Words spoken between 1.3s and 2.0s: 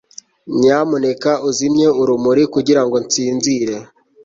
uzimye